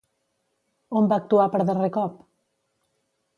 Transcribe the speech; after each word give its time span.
On 1.01 1.09
va 1.11 1.19
actuar 1.23 1.45
per 1.57 1.61
darrer 1.71 1.91
cop? 1.99 2.17